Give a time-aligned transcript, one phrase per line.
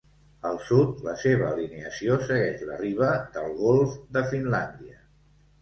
[0.51, 4.99] Al sud, la seva alineació segueix la riba del golf de Finlàndia.